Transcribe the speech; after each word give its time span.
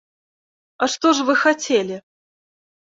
А 0.85 0.89
што 0.95 1.07
ж 1.19 1.29
вы 1.29 1.33
хацелі? 1.43 2.03